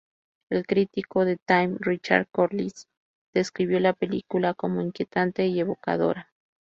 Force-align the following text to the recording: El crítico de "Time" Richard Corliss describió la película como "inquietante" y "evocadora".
El 0.49 0.65
crítico 0.65 1.25
de 1.25 1.37
"Time" 1.37 1.75
Richard 1.79 2.27
Corliss 2.31 2.87
describió 3.35 3.79
la 3.79 3.93
película 3.93 4.55
como 4.55 4.81
"inquietante" 4.81 5.45
y 5.45 5.59
"evocadora". 5.59 6.31